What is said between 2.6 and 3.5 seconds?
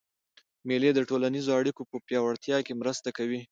کښي مرسته کوي.